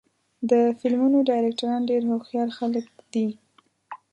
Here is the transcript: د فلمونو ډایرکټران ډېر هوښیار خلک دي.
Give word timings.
د 0.49 0.51
فلمونو 0.79 1.17
ډایرکټران 1.29 1.81
ډېر 1.89 2.01
هوښیار 2.09 2.49
خلک 2.57 2.85
دي. 3.13 3.27